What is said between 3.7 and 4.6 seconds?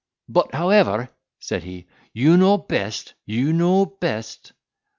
best."